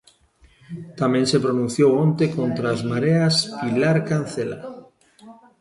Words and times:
Tamén 0.99 1.25
se 1.31 1.41
pronunciou 1.45 1.91
onte 2.05 2.25
contra 2.37 2.65
as 2.75 2.81
Mareas 2.91 3.35
Pilar 3.61 3.97
Cancela. 4.09 4.59